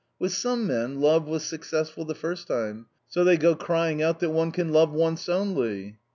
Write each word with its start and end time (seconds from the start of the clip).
With 0.17 0.31
some 0.33 0.65
men 0.65 0.99
love 0.99 1.27
was 1.27 1.43
success 1.43 1.91
ful 1.91 2.05
the 2.05 2.15
first 2.15 2.47
time, 2.47 2.87
so 3.07 3.23
they 3.23 3.37
go 3.37 3.53
crying 3.53 4.01
out 4.01 4.19
that 4.21 4.31
one 4.31 4.49
can 4.51 4.71
love 4.71 4.91
once 4.91 5.29
only. 5.29 5.99